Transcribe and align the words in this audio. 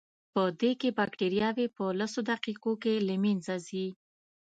پدې 0.33 0.71
کې 0.79 0.89
بکټریاوې 0.97 1.67
په 1.75 1.83
لسو 1.99 2.19
دقیقو 2.31 2.71
کې 2.83 2.93
له 3.07 3.15
منځه 3.23 3.55
ځي. 3.67 3.87